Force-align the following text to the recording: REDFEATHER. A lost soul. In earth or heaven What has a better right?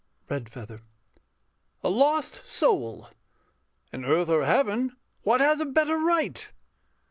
REDFEATHER. 0.31 0.81
A 1.83 1.89
lost 1.91 2.43
soul. 2.47 3.09
In 3.93 4.03
earth 4.03 4.29
or 4.29 4.45
heaven 4.45 4.97
What 5.21 5.41
has 5.41 5.59
a 5.59 5.65
better 5.67 5.99
right? 5.99 6.51